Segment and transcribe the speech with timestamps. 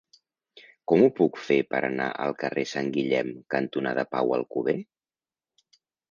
[0.91, 4.75] Com ho puc fer per anar al carrer Sant Guillem cantonada Pau Alcover?